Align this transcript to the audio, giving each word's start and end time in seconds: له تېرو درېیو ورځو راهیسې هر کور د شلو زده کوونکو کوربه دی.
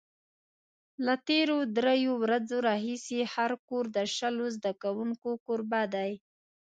له 1.05 1.13
تېرو 1.29 1.57
درېیو 1.77 2.13
ورځو 2.23 2.57
راهیسې 2.67 3.19
هر 3.33 3.51
کور 3.67 3.83
د 3.95 3.97
شلو 4.15 4.45
زده 4.55 4.71
کوونکو 4.83 5.29
کوربه 5.45 5.81
دی. 5.93 6.11